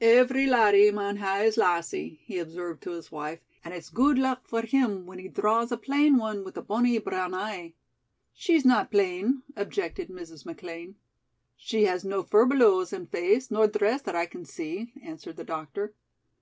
"Every 0.00 0.46
laddie 0.46 0.90
maun 0.90 1.18
hae 1.18 1.44
his 1.44 1.58
lassie," 1.58 2.18
he 2.24 2.38
observed 2.38 2.82
to 2.84 2.92
his 2.92 3.12
wife, 3.12 3.40
"and 3.62 3.74
it's 3.74 3.90
gude 3.90 4.16
luck 4.18 4.48
for 4.48 4.62
him 4.62 5.04
when 5.04 5.18
he 5.18 5.28
draws 5.28 5.70
a 5.70 5.76
plain 5.76 6.16
one 6.16 6.44
with 6.46 6.56
a 6.56 6.62
bonnie 6.62 6.96
brown 6.96 7.34
eye." 7.34 7.74
"She's 8.32 8.64
not 8.64 8.90
plain," 8.90 9.42
objected 9.54 10.08
Mrs. 10.08 10.46
McLean. 10.46 10.94
"She 11.58 11.84
has 11.84 12.06
no 12.06 12.22
furbelows 12.22 12.94
in 12.94 13.06
face 13.06 13.50
nor 13.50 13.66
dress 13.66 14.00
that 14.00 14.16
I 14.16 14.24
can 14.24 14.46
see," 14.46 14.94
answered 15.02 15.36
the 15.36 15.44
doctor. 15.44 15.92